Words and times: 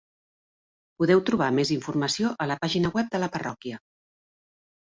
Podeu 1.03 1.21
trobar 1.27 1.49
més 1.59 1.71
informació 1.75 2.31
a 2.47 2.47
la 2.53 2.57
pàgina 2.65 2.93
web 2.99 3.15
de 3.17 3.23
la 3.25 3.31
parròquia. 3.37 3.83